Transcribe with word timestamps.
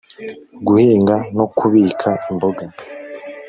Guhinga 0.65 1.15
no 1.37 1.45
Kubika 1.57 2.09
Imboga 2.29 2.65